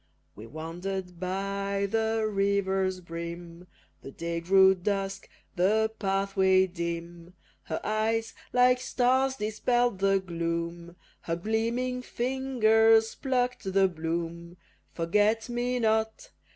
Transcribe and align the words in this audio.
We 0.35 0.47
wander'd 0.47 1.19
by 1.19 1.87
the 1.87 2.27
river's 2.27 3.01
brim, 3.01 3.67
The 4.01 4.09
day 4.09 4.41
grew 4.41 4.73
dusk, 4.73 5.29
the 5.55 5.91
pathway 5.99 6.65
dim; 6.65 7.35
Her 7.65 7.79
eyes 7.83 8.33
like 8.51 8.79
stars 8.79 9.35
dispell'd 9.35 9.99
the 9.99 10.17
gloom, 10.17 10.95
Her 11.21 11.35
gleaming 11.35 12.01
fingers 12.01 13.13
pluck'd 13.13 13.63
the 13.73 13.87
bloom. 13.87 14.57
Forget 14.91 15.49
me 15.49 15.77
not! 15.77 16.31